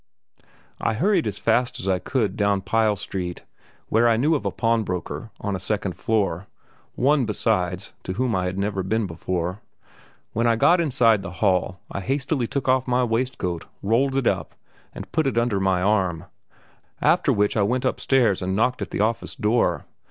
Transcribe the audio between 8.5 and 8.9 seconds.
never